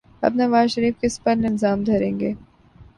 اب 0.23 0.33
نواز 0.35 0.67
شریف 0.69 0.93
کس 1.01 1.21
پہ 1.23 1.29
الزام 1.29 1.83
دھریں 1.83 2.19
گے؟ 2.19 2.33